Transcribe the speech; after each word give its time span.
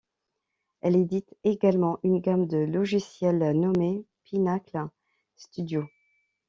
Elle 0.81 0.95
édite 0.95 1.35
également 1.43 1.99
une 2.01 2.21
gamme 2.21 2.47
de 2.47 2.57
logiciels 2.57 3.51
nommée 3.55 4.03
Pinnacle 4.23 4.87
Studio. 5.35 5.85